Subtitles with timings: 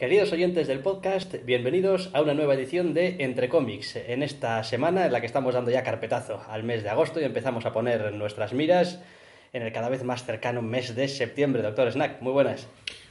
[0.00, 3.96] Queridos oyentes del podcast, bienvenidos a una nueva edición de Entre Cómics.
[3.96, 7.24] En esta semana en la que estamos dando ya carpetazo al mes de agosto y
[7.24, 8.98] empezamos a poner nuestras miras
[9.52, 11.60] en el cada vez más cercano mes de septiembre.
[11.60, 12.66] Doctor Snack, muy buenas.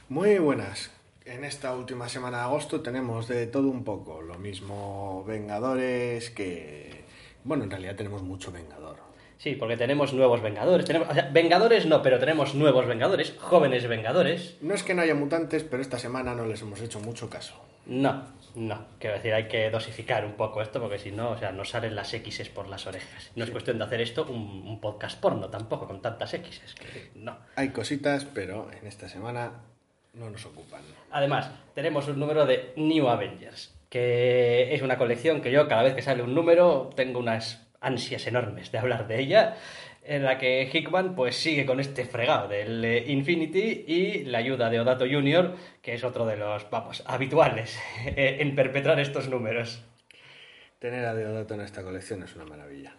[0.08, 0.90] Muy buenas.
[1.26, 4.20] En esta última semana de agosto tenemos de todo un poco.
[4.20, 7.04] Lo mismo Vengadores que...
[7.44, 9.09] Bueno, en realidad tenemos mucho Vengador.
[9.40, 10.84] Sí, porque tenemos nuevos Vengadores.
[10.84, 14.58] Tenemos, o sea, Vengadores no, pero tenemos nuevos Vengadores, jóvenes Vengadores.
[14.60, 17.54] No es que no haya mutantes, pero esta semana no les hemos hecho mucho caso.
[17.86, 18.84] No, no.
[18.98, 21.96] Quiero decir, hay que dosificar un poco esto porque si no, o sea, nos salen
[21.96, 23.30] las X por las orejas.
[23.34, 26.60] No es cuestión de hacer esto un, un podcast porno tampoco con tantas X.
[26.78, 27.38] Que no.
[27.56, 29.52] Hay cositas, pero en esta semana
[30.12, 30.82] no nos ocupan.
[31.12, 35.94] Además, tenemos un número de New Avengers, que es una colección que yo cada vez
[35.94, 39.56] que sale un número tengo unas ansias enormes de hablar de ella,
[40.04, 44.70] en la que Hickman pues sigue con este fregado del eh, Infinity y la ayuda
[44.70, 49.84] de Odato Jr., que es otro de los, vamos, habituales eh, en perpetrar estos números.
[50.78, 52.96] Tener a Deodato en esta colección es una maravilla.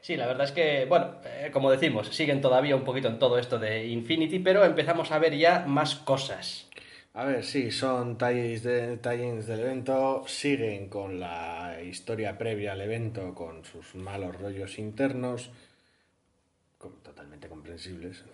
[0.00, 3.38] Sí, la verdad es que, bueno, eh, como decimos, siguen todavía un poquito en todo
[3.38, 6.63] esto de Infinity, pero empezamos a ver ya más cosas.
[7.16, 13.34] A ver, sí, son tie-ins de, del evento, siguen con la historia previa al evento,
[13.34, 15.50] con sus malos rollos internos,
[17.04, 18.24] totalmente comprensibles,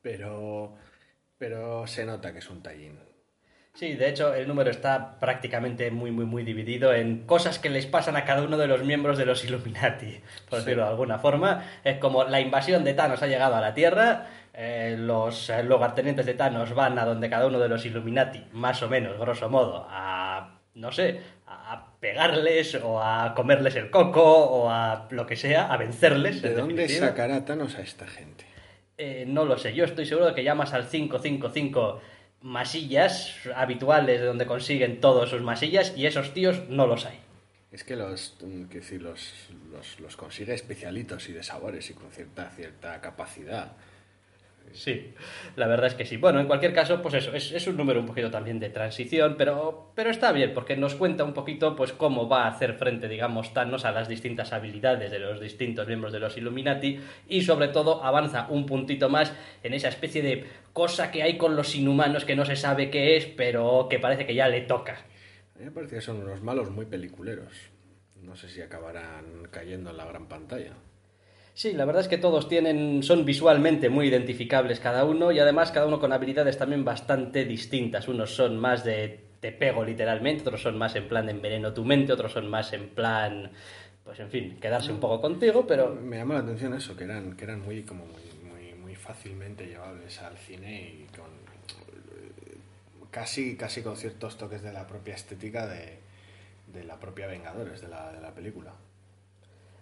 [0.00, 0.74] pero,
[1.36, 2.98] pero se nota que es un tie-in.
[3.74, 7.86] Sí, de hecho el número está prácticamente muy, muy, muy dividido en cosas que les
[7.86, 10.64] pasan a cada uno de los miembros de los Illuminati, por Sí.
[10.64, 11.64] decirlo de alguna forma.
[11.84, 16.26] Es como la invasión de Thanos ha llegado a la Tierra, eh, los eh, lugartenientes
[16.26, 19.86] de Thanos van a donde cada uno de los Illuminati, más o menos, grosso modo,
[19.88, 25.72] a, no sé, a pegarles o a comerles el coco o a lo que sea,
[25.72, 26.42] a vencerles.
[26.42, 27.08] ¿De dónde definitiva.
[27.08, 28.44] sacará Thanos a esta gente?
[28.98, 32.00] Eh, no lo sé, yo estoy seguro de que llamas al 555
[32.42, 37.18] masillas habituales de donde consiguen todos sus masillas y esos tíos no los hay.
[37.70, 41.94] Es que los, mm, quiero decir, los, los, los consigue especialitos y de sabores y
[41.94, 43.72] con cierta, cierta capacidad.
[44.72, 45.12] Sí,
[45.56, 46.16] la verdad es que sí.
[46.16, 49.92] Bueno, en cualquier caso, pues eso, es, un número un poquito también de transición, pero,
[49.94, 53.52] pero está bien, porque nos cuenta un poquito pues cómo va a hacer frente, digamos,
[53.52, 58.02] Thanos a las distintas habilidades de los distintos miembros de los Illuminati y sobre todo
[58.02, 62.36] avanza un puntito más en esa especie de cosa que hay con los inhumanos que
[62.36, 65.04] no se sabe qué es, pero que parece que ya le toca.
[65.54, 67.70] A mí me parece que son unos malos muy peliculeros.
[68.22, 70.76] No sé si acabarán cayendo en la gran pantalla.
[71.54, 75.70] Sí, la verdad es que todos tienen, son visualmente muy identificables cada uno y además
[75.70, 78.08] cada uno con habilidades también bastante distintas.
[78.08, 81.84] Unos son más de te pego literalmente, otros son más en plan de enveneno tu
[81.84, 83.50] mente, otros son más en plan,
[84.04, 87.36] pues en fin, quedarse un poco contigo, pero Me llamó la atención eso, que eran,
[87.36, 91.26] que eran muy, como muy, muy, muy fácilmente llevables al cine y con
[93.10, 95.98] casi, casi con ciertos toques de la propia estética de,
[96.72, 98.72] de la propia Vengadores, de la, de la película.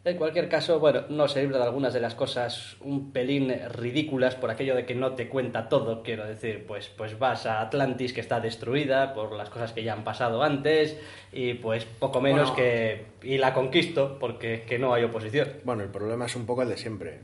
[0.03, 4.35] En cualquier caso, bueno, no se libra de algunas de las cosas un pelín ridículas
[4.35, 8.15] por aquello de que no te cuenta todo, quiero decir, pues, pues vas a Atlantis
[8.15, 10.99] que está destruida por las cosas que ya han pasado antes
[11.33, 12.57] y pues poco menos Bueno.
[12.57, 13.07] que...
[13.23, 15.49] y la conquisto porque que no hay oposición.
[15.65, 17.21] Bueno, el problema es un poco el de siempre.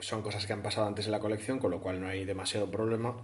[0.00, 2.70] Son cosas que han pasado antes en la colección, con lo cual no hay demasiado
[2.70, 3.16] problema.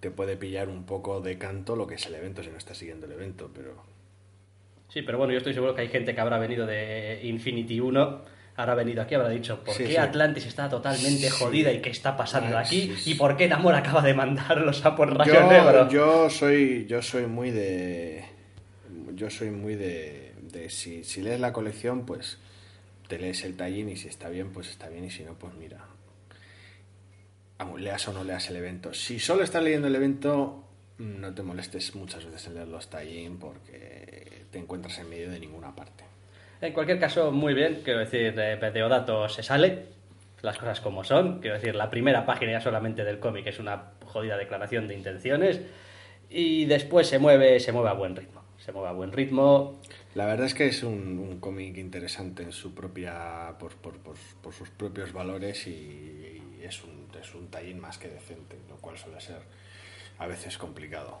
[0.00, 2.78] Te puede pillar un poco de canto lo que es el evento si no estás
[2.78, 3.95] siguiendo el evento, pero
[4.88, 8.22] Sí, pero bueno, yo estoy seguro que hay gente que habrá venido de Infinity 1,
[8.56, 9.96] habrá venido aquí, habrá dicho, ¿por Sí, qué sí.
[9.96, 11.30] Atlantis está totalmente Sí.
[11.30, 12.94] jodida y qué está pasando Ah, aquí?
[13.04, 15.88] ¿Y por qué Namor acaba de mandarlos a por rayo yo, negro?
[15.90, 18.24] yo soy yo soy muy de
[19.14, 22.38] yo soy muy de, de si, si lees la colección pues
[23.08, 25.52] te lees el tallín y si está bien pues está bien y si no pues
[25.54, 25.78] mira
[27.58, 30.62] Vamos, leas o no leas el evento si solo estás leyendo el evento
[30.98, 35.38] no te molestes muchas veces en leer los tallín porque te encuentras en medio de
[35.40, 36.04] ninguna parte.
[36.60, 39.86] En cualquier caso, muy bien, quiero decir, de Deodato se sale,
[40.42, 43.92] las cosas como son, quiero decir, la primera página ya solamente del cómic es una
[44.06, 45.60] jodida declaración de intenciones
[46.30, 49.80] y después se mueve, se mueve a buen ritmo, se mueve a buen ritmo,
[50.14, 54.16] La verdad es que es un, un cómic interesante en su propia por, por- por-
[54.42, 58.76] por sus propios valores y, y es un es un tallín más que decente, lo
[58.76, 59.40] cual suele ser
[60.18, 61.18] a veces complicado.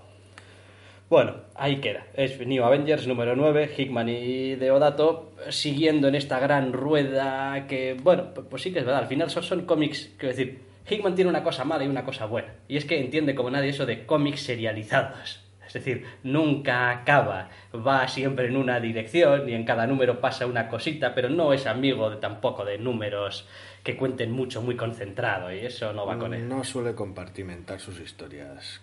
[1.08, 2.06] Bueno, ahí queda.
[2.14, 8.34] Es New Avengers número 9, Hickman y Deodato, siguiendo en esta gran rueda que, bueno,
[8.34, 11.30] pu- pues sí que es verdad, al final son, son cómics, quiero decir, Hickman tiene
[11.30, 14.04] una cosa mala y una cosa buena, y es que entiende como nadie eso de
[14.04, 15.42] cómics serializados.
[15.66, 20.68] Es decir, nunca acaba, va siempre en una dirección y en cada número pasa una
[20.68, 23.48] cosita, pero no es amigo de, tampoco de números
[23.86, 26.48] que cuenten mucho, muy concentrado, y eso no va con él.
[26.48, 28.80] No suele compartimentar sus historias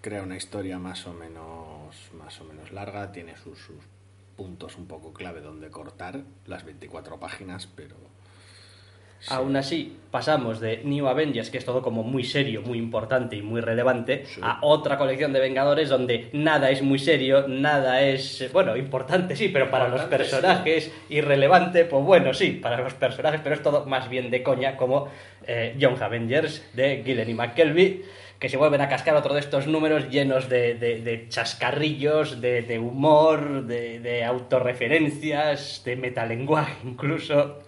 [0.00, 3.84] crea una historia más o menos, más o menos larga, tiene sus, sus
[4.36, 7.96] puntos un poco clave donde cortar las 24 páginas, pero
[9.20, 9.32] Sí.
[9.34, 13.42] Aún así, pasamos de New Avengers, que es todo como muy serio, muy importante y
[13.42, 14.40] muy relevante, Sí.
[14.42, 19.48] a otra colección de Vengadores donde nada es muy serio, nada es, bueno, importante sí,
[19.50, 24.08] pero para los personajes, irrelevante, pues bueno, sí, para los personajes, pero es todo más
[24.08, 25.08] bien de coña, como
[25.46, 28.02] eh, Young Avengers de Gillen y McKelvey,
[28.38, 32.62] que se vuelven a cascar otro de estos números llenos de, de- de chascarrillos, de,
[32.62, 37.58] de humor, de, autorreferencias, de metalenguaje incluso.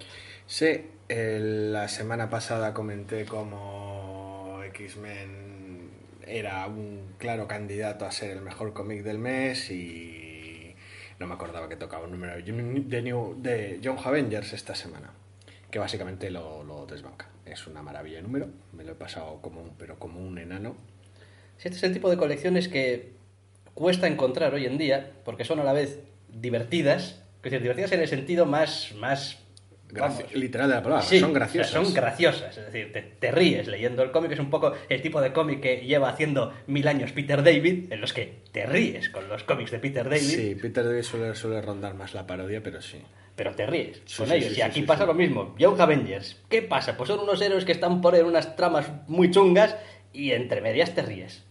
[0.46, 5.90] Sí, la semana pasada comenté como X-Men
[6.26, 10.74] era un claro candidato a ser el mejor cómic del mes y
[11.18, 15.10] no me acordaba que tocaba un número de, New, de Young Avengers esta semana,
[15.70, 17.28] que básicamente lo, lo desbanca.
[17.44, 20.76] Es una maravilla de número, me lo he pasado como un, pero como un enano.
[21.58, 23.12] Este es el tipo de colecciones que
[23.74, 28.00] cuesta encontrar hoy en día, porque son a la vez divertidas, es decir, divertidas en
[28.00, 28.94] el sentido más...
[28.98, 29.41] más
[30.34, 31.70] Literal de la palabra, sí, son graciosas.
[31.72, 35.20] son graciosas, es decir, te, te ríes leyendo el cómic, es un poco el tipo
[35.20, 39.28] de cómic que lleva haciendo mil años Peter David, en los que te ríes con
[39.28, 42.80] los cómics de Peter David, Sí, Peter David suele, suele rondar más la parodia, pero
[42.80, 43.02] sí.
[43.36, 44.56] pero te ríes Sí, con sí, ellos.
[44.58, 45.54] y aquí pasa lo mismo.
[45.58, 46.96] Young Avengers, ¿qué pasa?
[46.96, 49.76] Pues son unos héroes que están por en unas tramas muy chungas
[50.12, 51.44] y entre medias te ríes.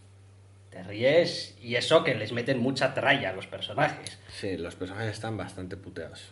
[0.72, 4.18] Te ríes y eso que les meten mucha tralla a los personajes.
[4.30, 6.32] Sí, los personajes están bastante puteados.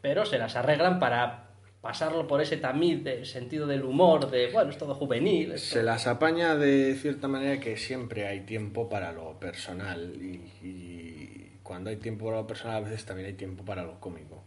[0.00, 1.48] Pero se las arreglan para
[1.80, 5.52] pasarlo por ese tamiz de sentido del humor, de, bueno, es todo juvenil.
[5.52, 10.66] es Se las apaña de cierta manera que siempre hay tiempo para lo personal y,
[10.66, 14.42] y cuando hay tiempo para lo personal a veces también hay tiempo para lo cómico.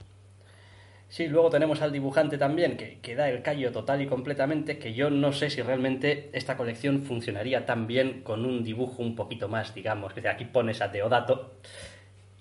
[1.12, 4.94] Sí, luego tenemos al dibujante también, que, que da el callo total y completamente, que
[4.94, 9.50] yo no sé si realmente esta colección funcionaría tan bien con un dibujo un poquito
[9.50, 11.52] más, digamos, que aquí pones a Deodato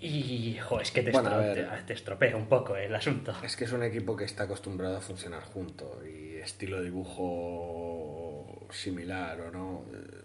[0.01, 1.31] y, jo, es que te, Bueno,
[1.87, 3.35] te- estropea un poco el asunto.
[3.43, 8.67] Es que es un equipo que está acostumbrado a funcionar junto y estilo de dibujo
[8.71, 9.85] similar o no.
[9.95, 10.23] eh,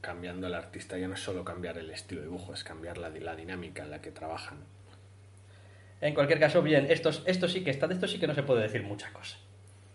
[0.00, 3.08] Cambiando el artista ya no es solo cambiar el estilo de dibujo, es cambiar la,
[3.10, 4.58] la dinámica en la que trabajan.
[6.00, 8.44] En cualquier caso, bien, estos, esto sí que está, de esto sí que no se
[8.44, 9.38] puede decir mucha cosa.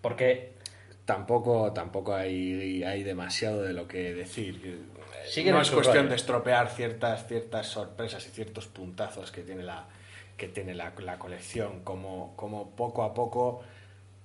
[0.01, 0.51] Porque
[1.05, 4.81] Tampoco, tampoco hay, hay demasiado de lo que decir.
[5.45, 6.09] No es cuestión rollo.
[6.09, 9.87] de estropear ciertas, ciertas sorpresas y ciertos puntazos que tiene la,
[10.37, 13.63] que tiene la, la colección, como, como poco a poco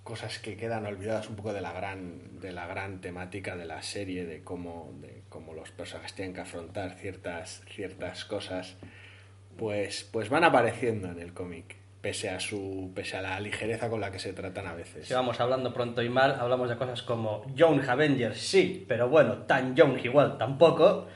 [0.09, 3.83] cosas que quedan olvidadas un poco de la gran, de la gran temática de la
[3.83, 8.77] serie, de cómo, de cómo los personajes tienen que afrontar ciertas, ciertas cosas,
[9.59, 14.01] pues, pues van apareciendo en el cómic, pese a su, pese a la ligereza con
[14.01, 15.07] la que se tratan a veces.
[15.07, 19.39] si vamos hablando pronto y mal, hablamos de cosas como Young Avengers, sí, pero bueno,
[19.47, 21.07] tan Young igual tampoco.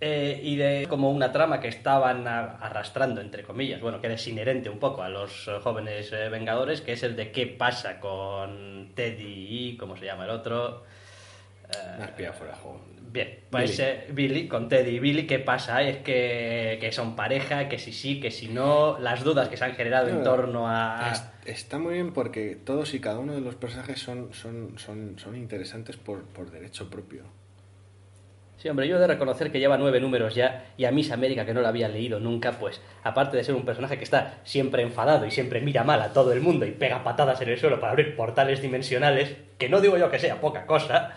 [0.00, 4.70] eh, y de como una trama que estaban arrastrando, entre comillas, bueno, que es inherente
[4.70, 9.72] un poco a los jóvenes eh, Vengadores, que es el de qué pasa con Teddy
[9.72, 10.84] y, ¿cómo se llama el otro?
[12.16, 12.84] Pillado fuera juego.
[13.10, 13.82] Bien, pues Billy.
[13.88, 15.82] eh, Billy, con Teddy y Billy, ¿qué pasa?
[15.82, 19.64] Es que, que son pareja, que si sí, que si no, las dudas que se
[19.64, 21.10] han generado en No, torno a...
[21.12, 25.18] Es- está muy bien porque todos y cada uno de los personajes son, son, son,
[25.18, 27.22] son interesantes por, por derecho propio.
[28.58, 31.46] Sí, hombre, yo he de reconocer que lleva nueve números ya y a Miss América,
[31.46, 34.82] que no la había leído nunca, pues aparte de ser un personaje que está siempre
[34.82, 37.78] enfadado y siempre mira mal a todo el mundo y pega patadas en el suelo
[37.78, 41.16] para abrir portales dimensionales, que no digo yo que sea poca cosa,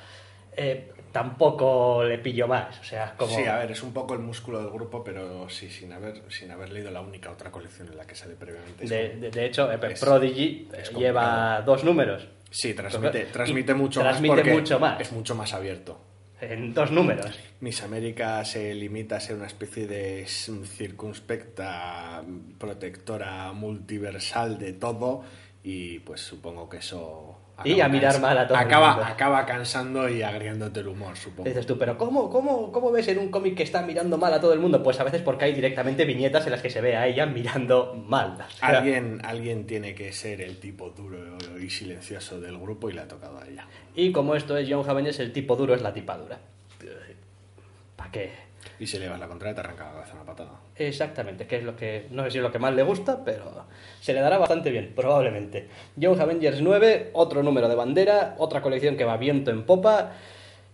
[0.55, 2.79] eh, tampoco le pillo más.
[2.79, 3.35] O sea, como...
[3.35, 6.51] Sí, a ver, es un poco el músculo del grupo, pero sí, sin haber, sin
[6.51, 8.85] haber leído la única otra colección en la que sale previamente.
[8.87, 13.25] De, como- de- de hecho, eh, es- Prodigy es eh, lleva dos números Sí, transmite,
[13.25, 14.99] transmite mucho transmite más porque mucho más.
[15.01, 15.99] es mucho más abierto.
[16.41, 17.37] en dos números.
[17.59, 22.23] Miss América se limita a ser una especie de circunspecta
[22.57, 25.23] protectora multiversal de todo
[25.63, 27.30] y pues supongo que eso...
[27.63, 29.05] Y a mirar mal a todo el acaba, mundo.
[29.05, 31.47] acaba cansando y agriándote el humor, supongo.
[31.47, 34.39] Dices tú, pero ¿cómo, cómo, ¿cómo ves en un cómic que está mirando mal a
[34.41, 34.81] todo el mundo?
[34.83, 37.93] Pues a veces porque hay directamente viñetas en las que se ve a ella mirando
[38.07, 38.37] mal.
[38.39, 41.17] O sea, Alguien, alguien tiene que ser el tipo duro
[41.61, 43.65] y silencioso del grupo y le ha tocado a ella.
[43.95, 46.39] Y como esto es John Javenius, el tipo duro es la tipa dura.
[47.95, 48.31] ¿Para qué?
[48.79, 50.59] Y si le vas la contraria te arranca la cabeza una patada.
[50.75, 53.65] Exactamente, que es lo que, no sé si es lo que más le gusta, pero
[53.99, 55.67] se le dará bastante bien, probablemente.
[55.95, 60.13] Young Avengers 9, otro número de bandera, otra colección que va viento en popa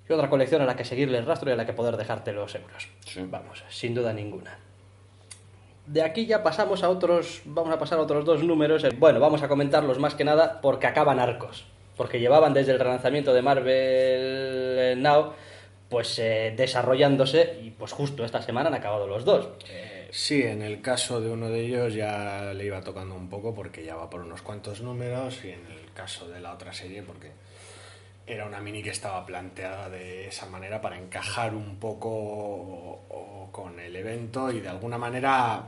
[0.10, 2.32] y otra colección a la que seguirle el rastro y a la que poder dejarte
[2.32, 2.88] los euros.
[3.06, 3.22] Sí.
[3.30, 4.58] Vamos, sin duda ninguna.
[5.86, 8.86] De aquí ya pasamos a otros, vamos a pasar a otros dos números.
[9.00, 11.66] Bueno, vamos a comentarlos más que nada porque acaban arcos.
[11.96, 15.34] Porque llevaban desde el relanzamiento de Marvel Now
[15.90, 19.50] pues eh, desarrollándose y pues justo esta semana han acabado los dos.
[19.70, 23.54] Eh, Sí, en el caso de uno de ellos ya le iba tocando un poco
[23.54, 27.04] porque ya va por unos cuantos números y en el caso de la otra serie
[27.04, 27.32] porque
[28.26, 33.50] era una mini que estaba planteada de esa manera para encajar un poco o- o
[33.52, 35.64] con el evento y de alguna manera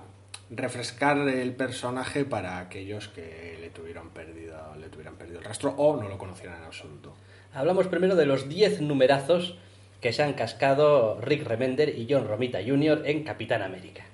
[0.50, 5.96] refrescar el personaje para aquellos que le tuvieran perdido, le tuvieran perdido el rastro o
[6.02, 7.14] no lo conocieran en absoluto.
[7.54, 9.58] Hablamos primero de los 10 numerazos
[10.02, 13.02] que se han cascado Rick Remender y John Romita Jr.
[13.06, 14.06] en Capitán América.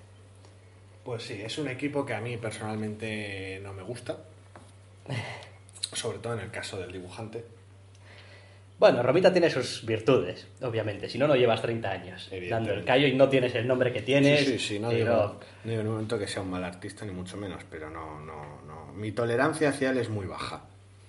[1.04, 4.18] Pues sí, es un equipo que a mí personalmente no me gusta,
[5.94, 7.44] sobre todo en el caso del dibujante.
[8.78, 11.08] Bueno, Romita tiene sus virtudes, obviamente.
[11.08, 14.02] Si no, no llevas 30 años dando el callo y no tienes el nombre que
[14.02, 14.40] tienes.
[14.42, 15.28] Sí, sí, sí, no y digo, no-
[15.64, 18.20] no digo en un momento que sea un mal artista, ni mucho menos, pero no,
[18.20, 18.92] no, no.
[18.94, 20.66] Mi tolerancia hacia él es muy baja.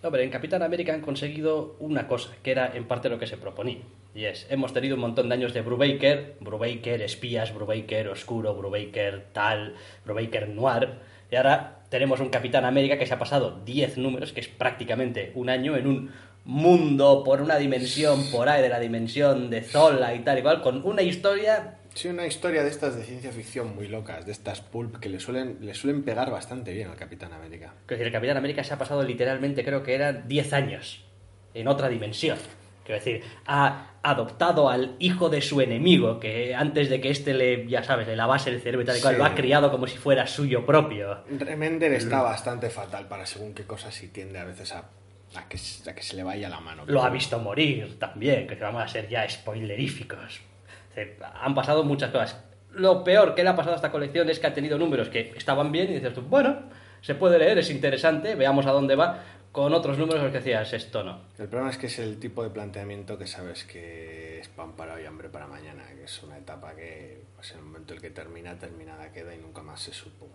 [0.06, 3.36] Hombre, en Capitán América han conseguido una cosa, que era en parte lo que se
[3.36, 3.80] proponía.
[4.14, 9.26] Y es, hemos tenido un montón de años de Brubaker, Brubaker espías, Brubaker oscuro, Brubaker
[9.32, 10.90] tal, Brubaker noir.
[11.28, 15.32] Y ahora tenemos un Capitán América que se ha pasado 10 números, que es prácticamente
[15.34, 16.12] un año, en un
[16.44, 20.62] mundo por una dimensión por ahí de la dimensión de Zola y tal y cual,
[20.62, 24.60] con una historia Sí, una historia de estas de ciencia ficción muy locas, de estas
[24.60, 27.72] pulp que le suelen, le suelen pegar bastante bien al Capitán América.
[27.88, 31.06] Que decir, el Capitán América se ha pasado literalmente, creo que eran 10 años
[31.54, 32.36] en otra dimensión.
[32.84, 37.66] Quiero decir, ha adoptado al hijo de su enemigo, que antes de que éste le,
[37.66, 39.18] ya sabes, le lavase el cerebro y tal y cual, Sí.
[39.18, 41.24] lo ha criado como si fuera suyo propio.
[41.30, 44.90] Remender está bastante fatal para según qué cosas y tiende a veces a,
[45.34, 45.56] a que,
[45.90, 46.84] a que se le vaya la mano.
[46.86, 50.42] Lo ha visto morir también, que vamos a ser ya spoileríficos.
[50.96, 52.42] Se- Han pasado muchas cosas.
[52.72, 55.32] Lo peor que le ha pasado a esta colección es que ha tenido números que
[55.36, 56.58] estaban bien y dices tú, bueno,
[57.02, 59.22] se puede leer, es interesante, veamos a dónde va,
[59.52, 61.20] con otros números los que decías, esto no.
[61.38, 64.94] El problema es que es el tipo de planteamiento que sabes que es pan para
[64.94, 68.02] hoy, hambre para mañana, que es una etapa que, pues en el momento en el
[68.02, 70.26] que termina, terminada queda y nunca más se supo.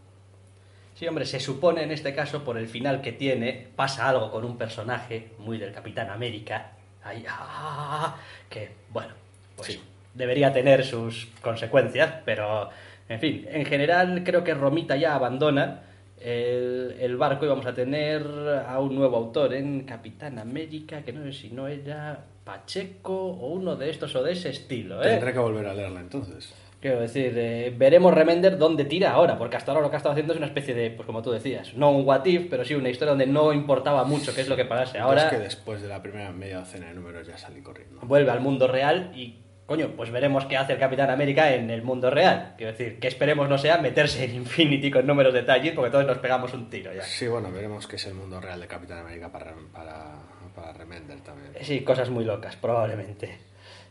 [0.96, 4.44] Sí, hombre, se supone en este caso, por el final que tiene, pasa algo con
[4.46, 6.72] un personaje muy del Capitán América,
[7.04, 8.16] ahí, ah,
[8.50, 9.14] que, bueno,
[9.56, 9.82] pues Sí.
[10.14, 12.70] Debería tener sus consecuencias, pero,
[13.10, 15.84] en fin, en general creo que Romita ya abandona
[16.20, 18.24] el, el barco y vamos a tener
[18.68, 23.48] a un nuevo autor en Capitán América, que no sé si no era Pacheco o
[23.48, 25.10] uno de estos o de ese estilo, ¿eh?
[25.10, 26.54] Tendré que volver a leerla entonces.
[26.82, 30.14] Quiero decir, eh, veremos Remender dónde tira ahora, porque hasta ahora lo que ha estado
[30.14, 32.74] haciendo es una especie de, pues como tú decías, no un what if, pero sí
[32.74, 34.98] una historia donde no importaba mucho qué es lo que pasase.
[34.98, 38.00] Yo Ahora es que después de la primera media docena de números ya salí corriendo.
[38.02, 41.82] vuelve al mundo real y, coño, pues veremos qué hace el Capitán América en el
[41.82, 42.56] mundo real.
[42.58, 45.44] Quiero decir, que esperemos no sea meterse en Infinity con números de
[45.76, 47.04] porque todos nos pegamos un tiro ya.
[47.04, 50.16] Sí, bueno, veremos qué es el mundo real de Capitán América para, para,
[50.56, 51.52] para Remender también.
[51.62, 53.38] Sí, cosas muy locas, probablemente.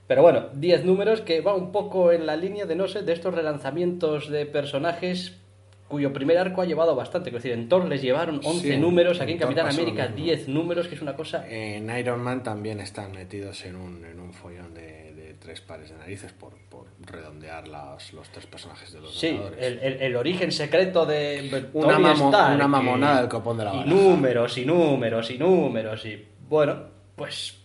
[0.06, 3.12] Pero bueno, 10 números que va un poco en la línea de, no sé, de
[3.12, 5.36] estos relanzamientos de personajes
[5.86, 7.30] cuyo primer arco ha llevado bastante.
[7.30, 10.24] Es decir, en Thor les llevaron 11 Sí, números, aquí en en Capitán América mismo.
[10.24, 11.46] 10 números, que es una cosa...
[11.48, 15.09] En Iron Man también están metidos en un, en un follón de
[15.40, 19.78] tres pares de narices por, por redondear las- los tres personajes de los Sí, el,
[19.80, 23.64] el- el origen secreto de Una Tony mamo- Stark, una y- mamonada del copón de
[23.64, 23.94] la Y baraja.
[23.94, 26.84] números, y números, y números, y bueno,
[27.16, 27.58] pues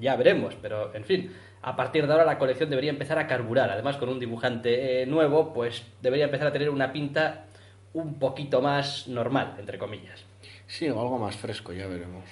[0.00, 1.32] ya veremos, pero en fin,
[1.62, 5.06] a partir de ahora la colección debería empezar a carburar, además con un dibujante eh,
[5.06, 7.44] nuevo, pues debería empezar a tener una pinta
[7.92, 10.24] un poquito más normal, entre comillas.
[10.66, 12.24] Sí, o algo más fresco, ya veremos.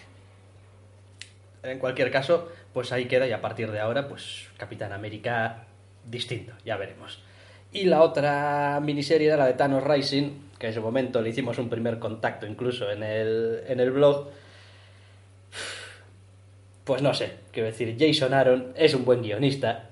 [1.62, 5.64] En cualquier caso, pues ahí queda y a partir de ahora, pues Capitán América
[6.09, 7.23] distinto, ya veremos.
[7.73, 11.59] Y la otra miniserie era la de Thanos Rising, que en ese momento le hicimos
[11.59, 14.29] un primer contacto incluso en el, en el blog.
[16.85, 19.91] Pues no sé, quiero decir, Jason Aaron es un buen guionista.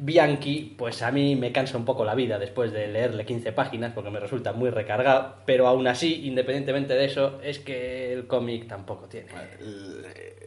[0.00, 3.92] Bianchi, pues a mí me cansa un poco la vida después de leerle 15 páginas
[3.92, 8.66] porque me resulta muy recargado, pero aún así, independientemente de eso, es que el cómic
[8.66, 9.28] tampoco tiene.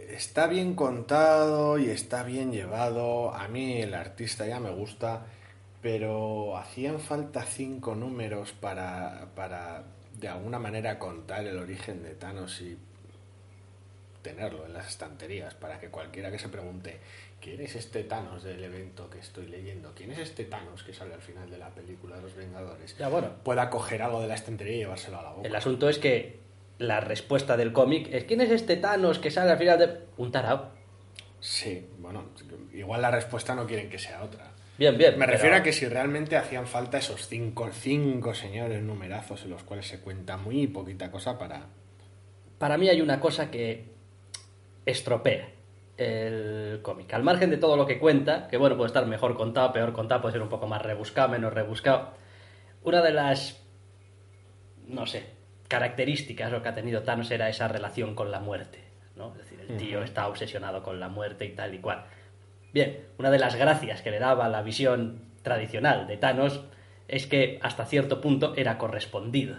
[0.09, 3.33] Está bien contado y está bien llevado.
[3.33, 5.25] A mí el artista ya me gusta,
[5.81, 9.83] pero hacían falta cinco números para, para
[10.19, 12.77] de alguna manera contar el origen de Thanos y
[14.27, 16.99] tenerlo en las estanterías para que cualquiera que se pregunte
[17.39, 19.93] ¿quién es este Thanos del evento que estoy leyendo?
[19.95, 22.97] ¿quién es este Thanos que sale al final de la película de los Vengadores?
[22.97, 23.29] Ya, bueno.
[23.43, 25.47] pueda coger algo de la estantería y llevárselo a la boca.
[25.47, 26.39] El asunto es que
[26.77, 29.99] la respuesta del cómic es ¿quién es este Thanos que sale al final de...
[30.17, 30.71] Un tarao.
[31.39, 32.25] Sí, bueno,
[32.73, 34.51] igual la respuesta no quieren que sea otra.
[34.77, 35.13] Bien, bien.
[35.13, 39.51] Me pero- refiero a que si realmente hacían falta esos cinco, cinco señores numerazos en
[39.51, 41.67] los cuales se cuenta muy poquita cosa para...
[42.57, 43.85] Para mí hay una cosa que
[44.87, 45.49] estropea
[45.97, 47.13] el cómic.
[47.13, 50.21] Al margen de todo lo que cuenta, que bueno, puede estar mejor contado, peor contado,
[50.21, 52.13] puede ser un poco más rebuscado, menos rebuscado.
[52.83, 53.63] Una de las,
[54.87, 55.25] no sé,
[55.67, 58.83] características lo que ha tenido Thanos era esa relación con la muerte,
[59.15, 59.31] ¿no?
[59.33, 62.05] Es decir, el tío está obsesionado con la muerte y tal y cual.
[62.73, 66.63] Bien, una de las gracias que le daba la visión tradicional de Thanos
[67.07, 69.57] es que hasta cierto punto era correspondido.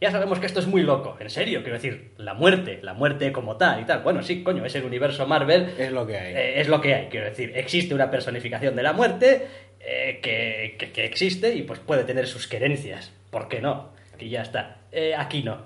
[0.00, 3.32] Ya sabemos que esto es muy loco, en serio, quiero decir, la muerte, la muerte
[3.32, 4.02] como tal y tal.
[4.02, 5.72] Bueno, sí, coño, es el universo Marvel.
[5.78, 6.34] Es lo que hay.
[6.34, 9.46] Eh, es lo que hay, quiero decir, existe una personificación de la muerte
[9.80, 13.10] eh, que, que- que existe y pues puede tener sus querencias.
[13.30, 13.90] ¿Por qué no?
[14.18, 14.78] Y ya está.
[14.92, 15.62] Eh, aquí no.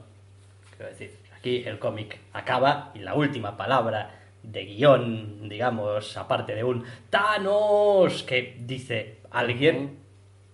[0.76, 4.12] Quiero decir, aquí el cómic acaba y la última palabra
[4.44, 9.98] de guion, digamos, aparte de un Thanos que dice alguien,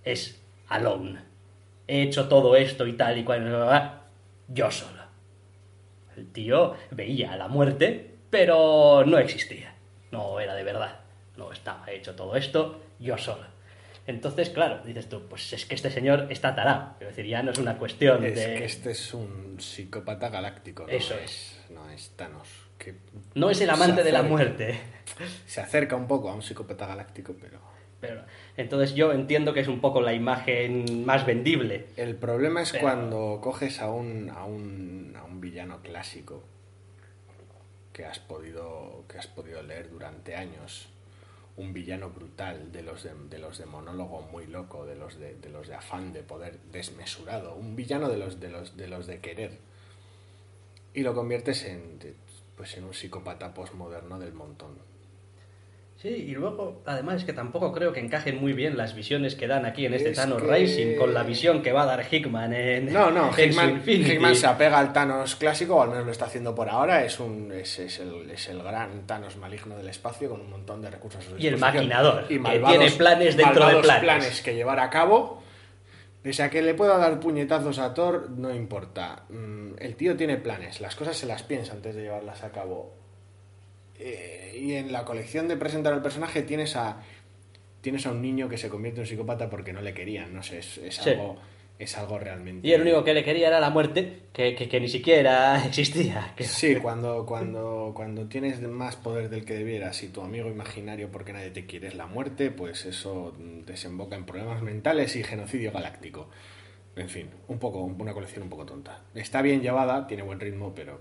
[0.03, 1.26] es alone.
[1.89, 4.01] He hecho todo esto y tal y cual,
[4.49, 5.03] yo solo.
[6.17, 9.75] El tío veía a la muerte, pero no existía.
[10.11, 11.01] No era de verdad.
[11.37, 13.45] No estaba hecho todo esto yo solo.
[14.07, 16.95] Entonces, claro, dices tú, pues es que este señor está tarado.
[17.01, 18.55] Es decir, ya no es una cuestión Es de...
[18.55, 20.85] que este es un psicópata galáctico.
[20.85, 20.89] ¿no?
[20.89, 21.61] Eso es.
[21.71, 22.49] No es Thanos.
[22.79, 22.95] Que
[23.35, 24.79] No es el amante de la muerte.
[25.47, 27.59] Se acerca un poco a un psicópata galáctico, pero...
[28.09, 28.23] Pero,
[28.57, 31.87] entonces yo entiendo que es un poco la imagen más vendible.
[31.97, 36.43] El problema es Pero- cuando coges a un, a un, a un villano clásico
[37.93, 40.89] que has podido que has podido leer durante años
[41.57, 45.35] un villano brutal de los de, de los de monólogo muy loco de los de,
[45.37, 49.07] de los de afán de poder desmesurado un villano de los de los de los
[49.07, 49.53] de querer
[50.93, 51.99] y lo conviertes en
[52.57, 54.77] pues en un psicópata postmoderno del montón
[56.07, 59.49] Sí, y luego, además, es que tampoco creo que encajen muy bien las visiones que
[59.49, 62.05] dan aquí en este Es Thanos que- Rising con la visión que va a dar
[62.09, 62.93] Hickman en.
[62.93, 63.51] No, no, en
[63.85, 67.05] Hickman, se apega al Thanos clásico, o al menos lo está haciendo por ahora.
[67.05, 70.81] Es, un, es, es el, es el gran Thanos maligno del espacio con un montón
[70.81, 74.43] de recursos a su Y el maquinador, Y que tiene planes dentro de malvados planes.
[74.43, 75.43] que llevar a cabo.
[76.23, 79.25] Pese a que le pueda dar puñetazos a Thor, no importa.
[79.29, 82.95] Mm, El tío tiene planes, las cosas se las piensa antes de llevarlas a cabo.
[83.99, 87.01] Eh, y en la colección de presentar al personaje tienes a
[87.81, 90.59] tienes a un niño que se convierte en psicópata porque no le querían, no sé,
[90.59, 91.11] es, es Sí.
[91.11, 91.37] algo
[91.79, 94.81] es algo realmente Y el único que le quería era la muerte, que, que- que
[94.81, 96.35] ni siquiera existía.
[96.41, 101.33] Sí, cuando, cuando, cuando tienes más poder del que debieras y tu amigo imaginario porque
[101.35, 103.35] nadie te quiere es la muerte, pues eso
[103.67, 106.29] desemboca en problemas mentales y genocidio galáctico.
[106.97, 109.03] En fin, un poco, una colección un poco tonta.
[109.15, 111.01] Está bien llevada, tiene buen ritmo, pero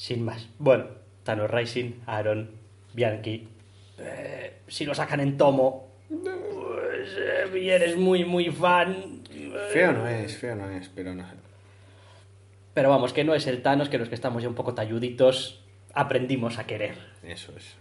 [0.00, 0.48] Sin más.
[0.58, 0.86] Bueno,
[1.24, 2.52] Thanos Rising, Aaron,
[2.94, 3.46] Bianchi.
[3.98, 9.20] eh, si lo sacan en tomo, pues eh, eres muy, muy fan.
[9.30, 11.26] eh, feo no es, feo no es, pero no.
[12.72, 15.62] Pero vamos, que no es el Thanos que los que estamos ya un poco talluditos
[15.92, 16.94] aprendimos a querer.
[17.22, 17.76] Eso es.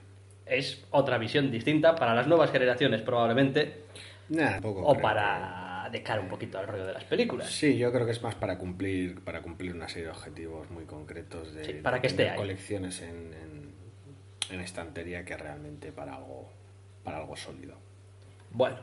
[0.45, 3.83] Es otra visión distinta para las nuevas generaciones probablemente,
[4.35, 7.49] tampoco o creo para de cara un poquito al rollo de las películas.
[7.51, 10.85] Sí, yo creo que es más para cumplir, para cumplir una serie de objetivos muy
[10.85, 12.37] concretos de, Sí, para que esté ahí.
[12.37, 13.73] colecciones en, en,
[14.51, 16.51] en estantería que realmente para algo,
[17.03, 17.75] para algo sólido.
[18.51, 18.77] Bueno,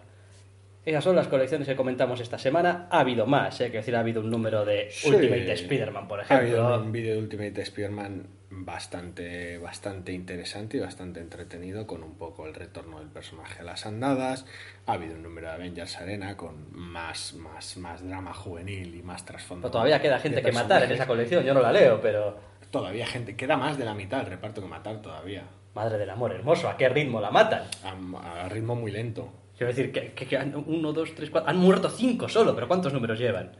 [0.87, 2.87] esas son las colecciones que comentamos esta semana.
[2.91, 3.65] Ha habido más, ¿eh?
[3.65, 5.09] Quiero decir, ha habido un número de Sí.
[5.09, 6.81] Ultimate Spider-Man, por Ha habido ejemplo.
[6.81, 12.55] un vídeo de Ultimate Spider-Man bastante, bastante interesante y bastante entretenido con un poco el
[12.55, 14.47] retorno del personaje a las andadas.
[14.87, 19.25] Ha habido un número de Avengers Arena con más, más, más drama juvenil y más
[19.25, 19.63] trasfondo.
[19.63, 22.39] Pero todavía queda gente que matar en esa colección, yo no la leo, pero...
[22.71, 25.45] Todavía gente, queda más de la mitad del reparto que matar todavía.
[25.75, 27.63] Madre del amor hermoso, ¿a qué ritmo la matan?
[27.85, 29.33] A, a ritmo muy lento.
[29.57, 31.49] Quiero decir, que, que- que han- uno, dos, tres, cuatro...
[31.51, 33.53] Han muerto cinco solo, pero ¿cuántos números llevan?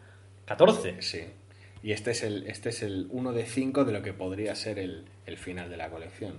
[0.47, 1.01] ¿14?
[1.01, 1.21] Sí.
[1.83, 4.79] Y este es el, este es el uno de cinco de lo que podría ser
[4.79, 6.35] el, el final de la colección.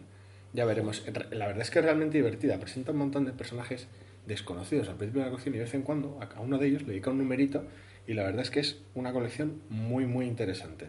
[0.53, 1.03] Ya veremos.
[1.31, 2.59] La verdad es que es realmente divertida.
[2.59, 3.87] Presenta un montón de personajes
[4.25, 6.81] desconocidos al principio de la colección y de vez en cuando a uno de ellos
[6.83, 7.63] le dedica un numerito
[8.07, 10.87] y la verdad es que es una colección muy muy interesante.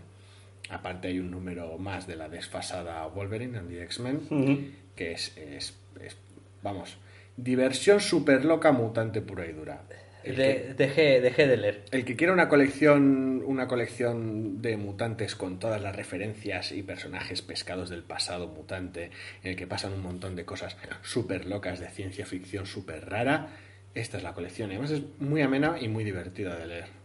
[0.70, 4.58] Aparte hay un número más de la desfasada Wolverine and the X-Men Ujú.
[4.96, 6.16] que es, es- es-
[6.62, 6.96] vamos,
[7.38, 9.82] diversión super loca mutante pura y dura.
[10.24, 11.84] El que- De- dejé, dejé de leer.
[11.92, 17.40] el que quiera una colección, una colección de mutantes con todas las referencias y personajes
[17.40, 19.10] pescados del pasado mutante,
[19.44, 23.48] en el que pasan un montón de cosas súper locas de ciencia ficción súper rara,
[23.94, 24.70] esta es la colección.
[24.70, 26.97] Y Además es muy amena y muy divertida de leer.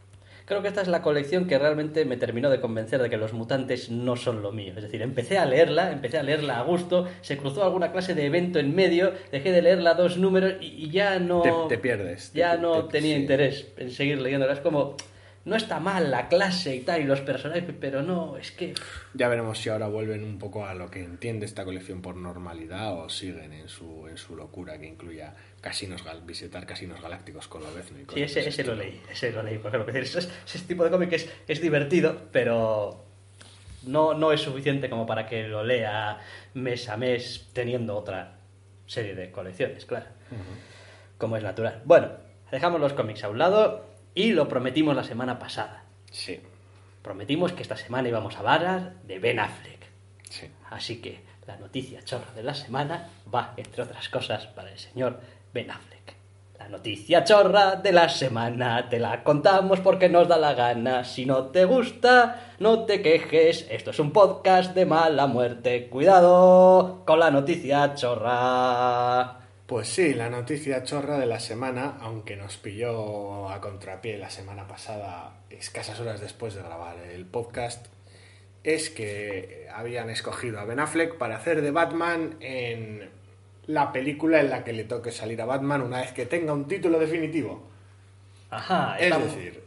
[0.45, 3.31] Creo que esta es la colección que realmente me terminó de convencer de que los
[3.33, 4.73] mutantes no son lo mío.
[4.75, 8.25] Es decir, empecé a leerla, empecé a leerla a gusto, se cruzó alguna clase de
[8.25, 11.41] evento en medio, dejé de leerla dos números y, y ya no...
[11.41, 12.33] Te, te pierdes.
[12.33, 13.21] Ya Te- no te- tenía sí.
[13.21, 14.53] interés en seguir leyéndola.
[14.53, 14.97] Es como,
[15.45, 18.73] no está mal la clase y tal, y los personajes, pero no, es que...
[19.13, 22.93] Ya veremos si ahora vuelven un poco a lo que entiende esta colección por normalidad
[22.93, 27.61] o siguen en su, en su locura que incluya casinos gal- visitar casinos galácticos con
[27.63, 30.83] Lobezno y Sí, ese, lo leí, ese lo leí, porque lo que ese, ese tipo
[30.85, 33.03] de cómic es, es divertido, pero
[33.83, 36.19] no, no es suficiente como para que lo lea
[36.53, 38.37] mes a mes teniendo otra
[38.85, 40.05] serie de colecciones, claro,
[41.17, 41.81] como es natural.
[41.85, 42.09] Bueno,
[42.51, 45.83] dejamos los cómics a un lado y lo prometimos la semana pasada.
[46.11, 46.39] Sí,
[47.01, 49.87] Prometimos que esta semana íbamos a hablar de Ben Affleck.
[50.29, 50.47] sí.
[50.69, 55.19] Así que la noticia chorra de la semana va, entre otras cosas, para el señor
[55.53, 56.15] Ben Affleck.
[56.57, 61.03] La noticia chorra de la semana te la contamos porque nos da la gana.
[61.03, 63.67] Si no te gusta, no te quejes.
[63.69, 65.89] Esto es un podcast de mala muerte.
[65.89, 69.42] Cuidado con la noticia chorra.
[69.65, 74.67] Pues sí, la noticia chorra de la semana, aunque nos pilló a contrapié la semana
[74.67, 77.87] pasada, escasas horas después de grabar el podcast,
[78.63, 83.09] es que habían escogido a Ben Affleck para hacer de Batman en
[83.67, 86.67] la película en la que le toque salir a Batman una vez que tenga un
[86.67, 87.63] título definitivo.
[88.49, 89.63] Ajá, Es estamos- decir,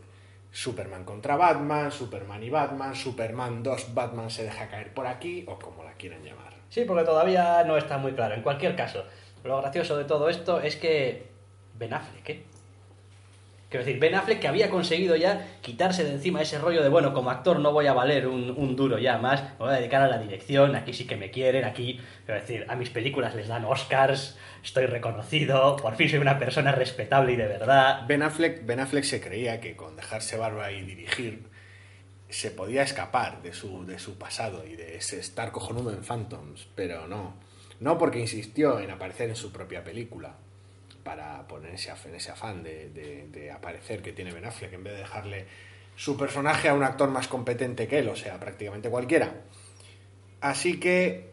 [0.52, 5.59] Superman contra Batman, Superman y Batman, Superman 2, Batman se deja caer por aquí, o
[5.59, 6.52] como la quieran llamar.
[6.68, 8.35] Sí, porque todavía no está muy claro.
[8.35, 9.04] En cualquier caso,
[9.44, 11.27] lo gracioso de todo esto es que
[11.75, 12.44] Ben Affleck, ¿eh?
[13.68, 17.12] Quiero decir, Ben Affleck que había conseguido ya quitarse de encima ese rollo de, bueno,
[17.12, 20.03] como actor no voy a valer un, un duro ya más, me voy a dedicar
[20.03, 23.49] a la dirección, aquí sí que me quieren, aquí, quiero decir, a mis películas les
[23.49, 28.07] dan Oscars, estoy reconocido, por fin soy una persona respetable y de verdad.
[28.07, 31.49] Ben Affleck, Ben Affleck se creía que con dejarse barba y dirigir
[32.29, 36.68] se podía escapar de su, de su pasado y de ese estar cojonudo en Phantoms,
[36.75, 37.35] pero no.
[37.80, 40.34] No porque insistió en aparecer en su propia película
[41.04, 44.94] para ponerse en ese afán de, de- de aparecer que tiene Ben Affleck en vez
[44.94, 45.46] de dejarle
[45.94, 49.32] su personaje a un actor más competente que él, o sea, prácticamente cualquiera.
[50.40, 51.30] Así que,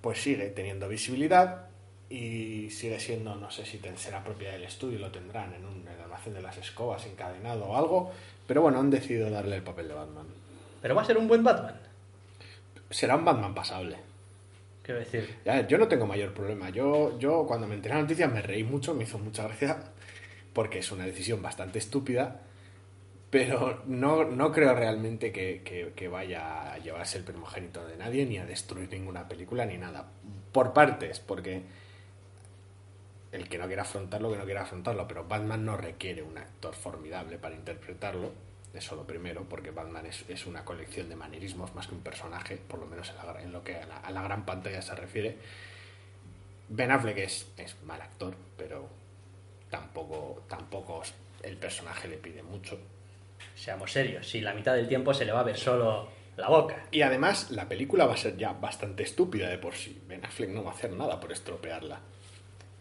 [0.00, 1.66] pues sigue teniendo visibilidad
[2.10, 5.94] y sigue siendo, no sé si será propia del estudio, lo tendrán en un en
[5.94, 8.12] el almacén de las escobas encadenado o algo,
[8.46, 10.26] pero bueno, han decidido darle el papel de Batman.
[10.82, 11.80] Pero va a ser un buen Batman.
[12.90, 13.96] Será un Batman pasable.
[15.68, 16.70] Yo no tengo mayor problema.
[16.70, 19.78] Yo, yo cuando me enteré de la noticia me reí mucho, me hizo mucha gracia,
[20.52, 22.42] porque es una decisión bastante estúpida,
[23.30, 28.26] pero no, no creo realmente que, que- que vaya a llevarse el primogénito de nadie,
[28.26, 30.08] ni a destruir ninguna película, ni nada.
[30.52, 31.62] Por partes, porque
[33.32, 36.74] el que no quiera afrontarlo, que no quiera afrontarlo, pero Batman no requiere un actor
[36.74, 38.32] formidable para interpretarlo.
[38.76, 42.56] Eso lo primero, porque Batman es, es una colección de manierismos más que un personaje,
[42.56, 44.94] por lo menos en, la- en lo que a la, a la gran pantalla se
[44.94, 45.36] refiere.
[46.68, 48.88] Ben Affleck es, es mal actor, pero
[49.70, 51.02] tampoco, tampoco
[51.42, 52.78] el personaje le pide mucho.
[53.54, 56.86] seamos serios, si la mitad del tiempo se le va a ver solo la boca.
[56.90, 60.00] Y además, la película va a ser ya bastante estúpida de por sí.
[60.06, 62.00] Ben Affleck no va a hacer nada por estropearla.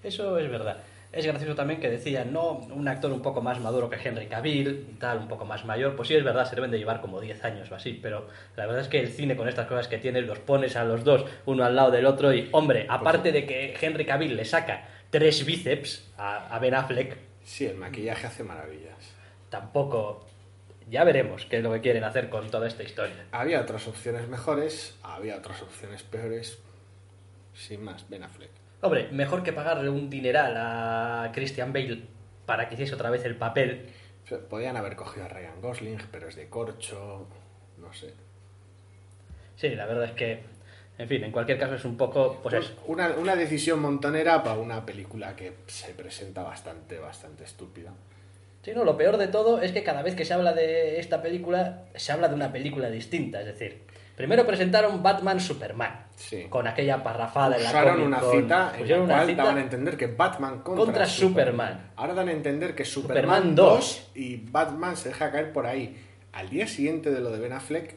[0.04, 0.84] Eso es verdad.
[1.16, 4.86] Es gracioso también que decían, no, un actor un poco más maduro que Henry Cavill
[4.92, 5.96] y tal, un poco más mayor.
[5.96, 8.66] Pues sí, es verdad, se deben de llevar como 10 años o así, pero la
[8.66, 11.26] verdad es que el cine con estas cosas que tiene, los pones a los dos,
[11.46, 15.46] uno al lado del otro, y hombre, aparte de que Henry Cavill le saca tres
[15.46, 19.14] bíceps a, a Ben Affleck, Sí, el maquillaje hace maravillas.
[19.50, 20.26] tampoco.
[20.90, 23.26] Ya veremos qué es lo que quieren hacer con toda esta historia.
[23.32, 26.60] Había otras opciones mejores, había otras opciones peores.
[27.54, 28.52] Sin más, Ben Affleck.
[28.86, 32.04] Hombre, mejor que pagarle un dineral a Christian Bale
[32.46, 33.88] para que hiciese otra vez el papel.
[34.48, 37.28] Podían haber cogido a Ryan Gosling, pero es de corcho.
[37.80, 38.14] No sé.
[39.56, 40.44] Sí, la verdad es que,
[41.00, 42.76] en fin, en cualquier caso es un poco, pues eso.
[42.86, 47.92] Una, una decisión montonera para una película que se presenta bastante, bastante estúpida.
[48.62, 51.24] Sí, no, lo peor de todo es que cada vez que se habla de esta
[51.24, 53.40] película, se habla de una película distinta.
[53.40, 53.82] Es decir,
[54.16, 56.46] primero presentaron Batman Superman, Sí.
[56.50, 59.58] con aquella parrafada en la Usaron Comic una cita en la una cual cita- daban
[59.58, 61.92] a entender que Batman contra, Contra Superman.
[61.96, 65.66] Ahora dan a entender que Superman, Superman 2 2 y Batman se deja caer por
[65.66, 66.02] ahí.
[66.34, 67.96] Al día siguiente de lo de Ben Affleck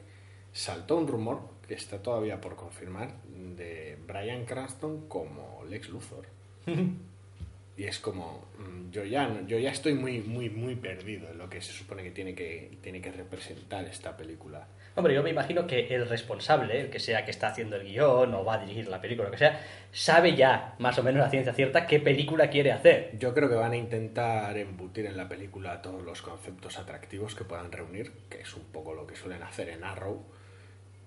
[0.53, 6.27] saltó un rumor que está todavía por confirmar de Brian Cranston como Lex Luthor.
[7.79, 11.49] Y es como, mm, yo ya, yo ya estoy muy, muy, muy perdido en lo
[11.49, 14.67] que se supone que tiene que, tiene que representar esta película.
[14.97, 18.35] Hombre, yo me imagino que el responsable, el que sea que está haciendo el guion
[18.35, 19.61] o va a dirigir la película, lo que sea,
[19.93, 23.17] sabe ya, más o menos a ciencia cierta, qué película quiere hacer.
[23.17, 27.45] Yo creo que van a intentar embutir en la película todos los conceptos atractivos que
[27.45, 30.25] puedan reunir, que es un poco lo que suelen hacer en Arrow,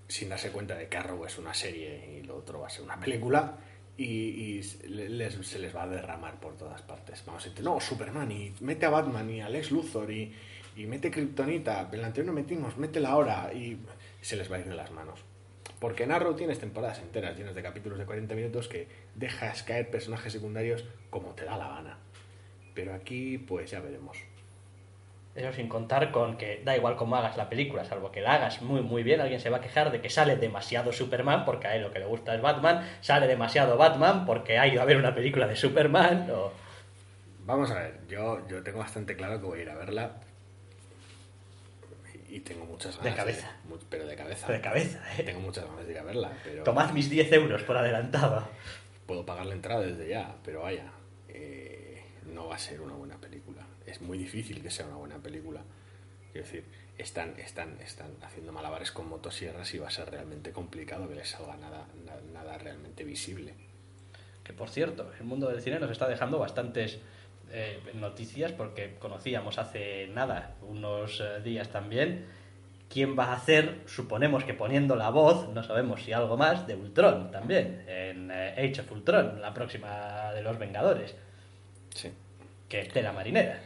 [0.08, 2.84] sin darse cuenta de que Arrow es una serie y lo otro va a ser
[2.84, 3.58] una película,
[4.04, 7.24] y, se les va a derramar por todas partes.
[7.26, 10.34] Vamos a decir, no, Superman, y mete a Batman y a Lex Luthor, y,
[10.76, 13.78] y mete Kryptonita, el anterior no metimos, métela ahora y
[14.22, 15.20] se les va a ir de las manos.
[15.80, 19.90] Porque en Arrow tienes temporadas enteras llenas de capítulos de 40 minutos que dejas caer
[19.90, 21.98] personajes secundarios como te da la gana.
[22.76, 24.18] Pero aquí, pues ya veremos.
[25.34, 28.62] Eso sin contar con que da igual cómo hagas la película, salvo que la hagas
[28.62, 31.76] muy muy bien, alguien se va a quejar de que sale demasiado Superman porque a
[31.78, 34.98] él lo que le gusta es Batman, sale demasiado Batman porque ha ido a ver
[34.98, 36.52] una película de Superman o...
[37.46, 40.12] Vamos a ver, yo, yo tengo bastante claro que voy a ir a verla
[42.30, 43.12] y tengo muchas ganas.
[43.14, 43.52] De cabeza.
[43.68, 44.52] mu- pero de cabeza.
[44.52, 45.24] De cabeza, ¿eh?
[45.24, 48.48] Tengo muchas ganas de ir a verla, pero Tomad mis 10 euros por adelantado.
[49.06, 50.86] puedo pagar la entrada desde ya, pero vaya,
[51.28, 53.62] eh, no va a ser una buena película.
[53.92, 55.62] Es muy difícil que sea una buena película.
[56.32, 56.64] Quiero decir,
[56.98, 61.30] están, están, están haciendo malabares con motosierras y va a ser realmente complicado que les
[61.30, 63.54] salga nada, na- nada realmente visible.
[64.44, 67.00] Que por cierto, el mundo del cine nos está dejando bastantes
[67.52, 72.26] eh, noticias porque conocíamos hace nada, unos eh, días también,
[72.90, 76.76] quién va a hacer, suponemos que poniendo la voz, no sabemos si algo más, de
[76.76, 81.14] Ultron también, en eh, Age of Ultron, la próxima de los Vengadores,
[81.94, 82.10] Sí.
[82.70, 83.62] que es tela marinera.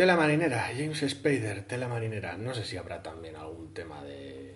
[0.00, 2.38] Tela marinera, James Spader, tela marinera.
[2.38, 4.54] No sé si habrá también algún tema de,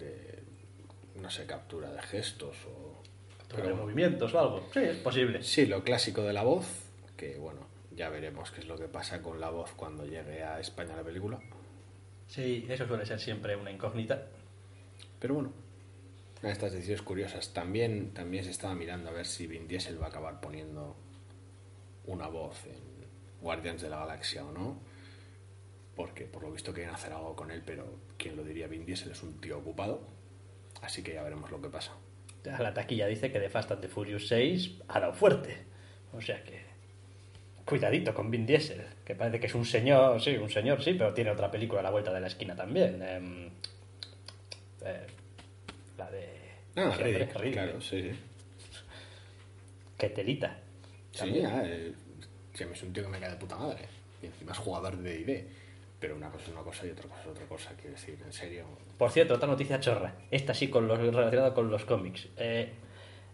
[0.00, 0.42] de
[1.14, 3.00] no sé, captura de gestos o...
[3.48, 4.68] Pero Pero, movimientos o algo.
[4.72, 5.44] Sí, es posible.
[5.44, 6.66] sí, lo clásico de la voz,
[7.16, 7.60] que bueno,
[7.92, 11.04] ya veremos qué es lo que pasa con la voz cuando llegue a España la
[11.04, 11.38] película.
[12.26, 14.26] Sí, eso suele ser siempre una incógnita.
[15.20, 15.52] Pero bueno,
[16.42, 17.54] de estas decisiones curiosas.
[17.54, 20.96] También, también se estaba mirando a ver si Vin Diesel va a acabar poniendo
[22.06, 22.93] una voz en
[23.44, 24.80] Guardians de la Galaxia o no.
[25.94, 27.84] Porque por lo visto quieren hacer algo con él, pero
[28.16, 30.00] quien lo diría Vin Diesel es un tío ocupado.
[30.82, 31.92] Así que ya veremos lo que pasa.
[32.44, 35.58] La taquilla dice que de Fast and the Furious 6 ha dado fuerte.
[36.12, 36.64] O sea que.
[37.64, 41.14] Cuidadito con Vin Diesel, que parece que es un señor, sí, un señor, sí, pero
[41.14, 43.00] tiene otra película a la vuelta de la esquina también.
[43.02, 43.50] em,
[44.84, 45.06] eh,
[45.96, 46.28] la de.
[46.76, 47.52] Ah, Riddick, Riddick.
[47.54, 48.10] claro, sí, sí.
[49.96, 50.58] Qué telita.
[51.12, 51.94] Sí, ah, eh,
[52.54, 53.86] sí, es un tío que me cae de puta madre.
[54.22, 55.46] Y encima es jugador de D&D.
[56.00, 57.70] Pero una cosa es una cosa y otra cosa es otra cosa.
[57.76, 58.64] Quiero decir, en serio.
[58.98, 60.14] Por cierto, otra noticia chorra.
[60.30, 62.28] Esta sí con los, relacionada con los cómics.
[62.36, 62.72] Eh,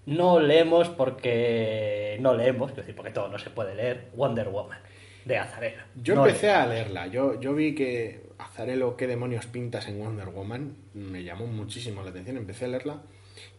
[0.06, 2.16] no leemos porque.
[2.20, 4.11] No leemos, quiero decir, porque todo no se puede leer.
[4.14, 4.78] Wonder Woman,
[5.24, 5.83] de Azarelo.
[5.96, 7.06] Yo No empecé a leerla.
[7.09, 10.76] Yo, yo vi que Azarelo, qué demonios pintas en Wonder Woman.
[10.94, 12.37] Me llamó muchísimo la atención.
[12.37, 13.02] Empecé a leerla.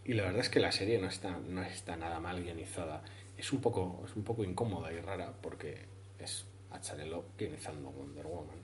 [0.05, 3.03] Y la verdad es que la serie no está, no está nada mal guionizada.
[3.41, 5.85] Es un poco, es un poco incómoda y rara porque
[6.19, 8.59] es Azarelo guionizando Wonder Woman.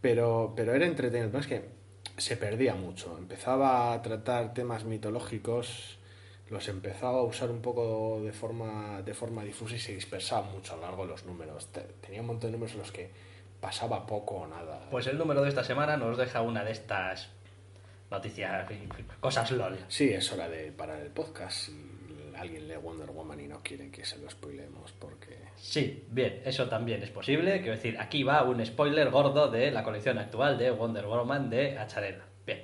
[0.00, 1.26] Pero, pero era entretenido.
[1.26, 3.16] El problema es que se perdía mucho.
[3.18, 5.98] Empezaba a tratar temas mitológicos,
[6.48, 10.72] los empezaba a usar un poco de forma, de forma difusa y se dispersaba mucho
[10.72, 11.68] a lo largo de los números.
[11.68, 13.10] Te- Tenía un montón de números en los que
[13.60, 14.88] pasaba poco o nada.
[14.90, 17.28] Pues el número de esta semana nos deja una de estas
[18.10, 18.68] noticias,
[19.20, 19.78] cosas LOL.
[19.88, 21.68] Sí, es hora de parar el podcast.
[21.68, 21.72] Si
[22.40, 25.38] alguien lee Wonder Woman y no quiere que se lo spoilemos porque...
[25.56, 27.58] Sí, bien, eso también es posible.
[27.58, 31.78] Quiero decir, aquí va un spoiler gordo de la colección actual de Wonder Woman de
[31.78, 32.24] Acharela.
[32.46, 32.62] Bien.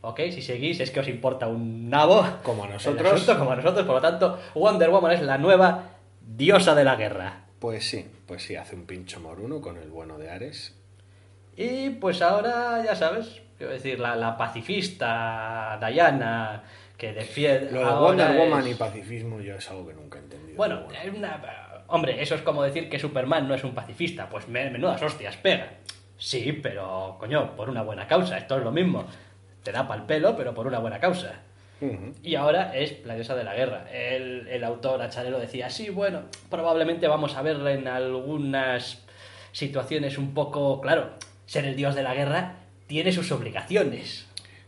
[0.00, 2.26] Ok, si seguís es que os importa un nabo.
[2.42, 3.12] Como a nosotros.
[3.12, 6.96] asunto, como a nosotros, por lo tanto, Wonder Woman es la nueva diosa de la
[6.96, 7.44] guerra.
[7.60, 10.74] Pues sí, pues sí, hace un pincho moruno con el bueno de Ares.
[11.56, 16.64] Y pues ahora, ya sabes, quiero decir, la, la pacifista Diana
[16.96, 17.72] que defiende.
[17.72, 20.56] Lo de Wonder es- Woman y pacifismo yo es algo que nunca he entendido.
[20.56, 21.40] Bueno, es una...
[21.88, 24.28] Hombre, eso es como decir que Superman no es un pacifista.
[24.28, 25.70] Pues me- menudas hostias pega.
[26.16, 28.38] Sí, pero, coño, por una buena causa.
[28.38, 29.04] Esto es lo mismo.
[29.62, 31.40] Te da pal pelo, pero por una buena causa.
[32.22, 33.84] Y ahora es la diosa de la guerra.
[33.92, 39.04] El, el autor Acharelo decía, sí, bueno, probablemente vamos a verla en algunas
[39.52, 40.80] situaciones un poco...
[40.80, 41.10] Claro,
[41.44, 42.54] ser el dios de la guerra
[42.86, 44.26] tiene sus obligaciones.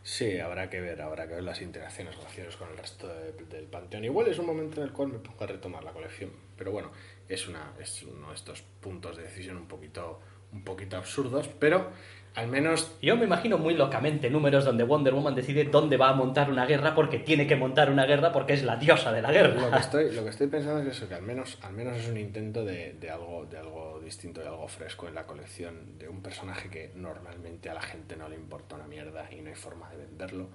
[0.09, 3.65] Sí, habrá que ver, habrá que ver las interacciones relaciones con el resto de- del
[3.67, 4.05] panteón.
[4.05, 6.93] Igual es un momento en el cual me pongo a retomar la colección, pero bueno,
[7.29, 10.21] es una es uno de estos puntos de decisión un poquito
[10.53, 11.91] un poquito absurdos, pero
[12.37, 16.13] al menos Yo me imagino muy locamente números donde Wonder Woman decide dónde va a
[16.13, 19.33] montar una guerra porque tiene que montar una guerra porque es la diosa de la
[19.33, 19.79] lo que guerra.
[19.79, 22.65] estoy lo que estoy pensando es eso, que al menos al menos es un intento
[22.65, 26.69] de, de algo de algo distinto, de algo fresco en la colección de un personaje
[26.69, 29.97] que normalmente a la gente no le importa una mierda y no hay forma de
[29.97, 30.49] venderlo,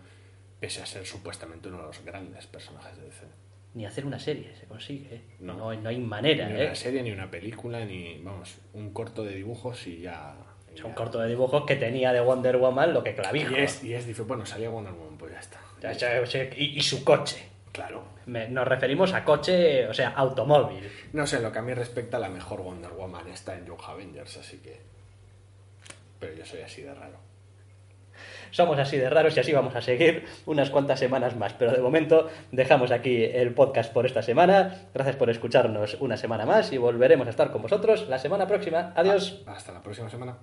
[0.60, 3.26] pese a ser supuestamente uno de los grandes personajes de DC.
[3.74, 5.16] Ni hacer una serie se consigue.
[5.16, 5.22] ¿eh?
[5.40, 5.56] No.
[5.56, 6.48] No, no, hay manera.
[6.48, 6.66] Ni ¿eh?
[6.66, 10.36] una serie, ni una película, ni, vamos, un corto de dibujos y ya...
[10.84, 13.52] un corto de dibujos que tenía de Wonder Woman lo que clavijo.
[13.56, 15.60] Y es, y es bueno, salía Wonder Woman, pues ya está.
[15.82, 16.22] Ya,
[16.58, 17.48] Y, y su coche.
[17.72, 18.04] Claro.
[18.26, 20.90] Me- nos referimos a coche, o sea, automóvil.
[21.14, 24.38] No sé, lo que a mí respecta, la mejor Wonder Woman está en Young Avengers,
[24.38, 24.80] así que.
[26.20, 27.18] Pero yo soy así de raro.
[28.52, 31.54] Somos así de raros y así vamos a seguir unas cuantas semanas más.
[31.54, 34.90] Pero de momento dejamos aquí el podcast por esta semana.
[34.94, 38.92] Gracias por escucharnos una semana más y volveremos a estar con vosotros la semana próxima.
[38.96, 39.42] Adiós.
[39.48, 40.38] Hasta la próxima semana.